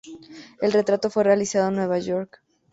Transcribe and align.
El 0.61 0.71
retrato 0.71 1.11
fue 1.11 1.23
realizado 1.23 1.67
en 1.69 1.75
Nueva 1.75 1.99
York. 1.99 2.41